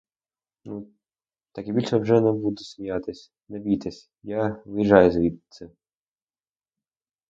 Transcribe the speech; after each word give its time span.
Ну, 0.65 0.87
так 1.53 1.67
я 1.67 1.73
більше 1.73 1.97
вже 1.97 2.21
не 2.21 2.31
буду 2.31 2.57
сміятись, 2.63 3.31
не 3.49 3.59
бійтесь, 3.59 4.09
я 4.23 4.61
виїжджаю 4.65 5.11
звідси. 5.11 5.71